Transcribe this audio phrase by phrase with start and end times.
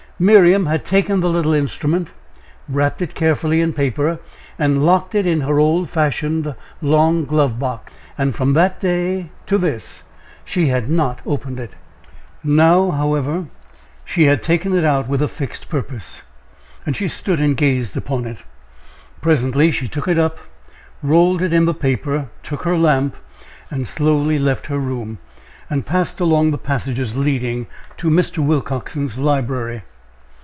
[0.23, 2.11] Miriam had taken the little instrument,
[2.69, 4.19] wrapped it carefully in paper,
[4.59, 7.91] and locked it in her old fashioned long glove box.
[8.19, 10.03] And from that day to this
[10.45, 11.71] she had not opened it.
[12.43, 13.45] Now, however,
[14.05, 16.21] she had taken it out with a fixed purpose,
[16.85, 18.43] and she stood and gazed upon it.
[19.21, 20.37] Presently she took it up,
[21.01, 23.15] rolled it in the paper, took her lamp,
[23.71, 25.17] and slowly left her room,
[25.67, 27.65] and passed along the passages leading
[27.97, 28.37] to Mr.
[28.37, 29.81] Willcoxen's library.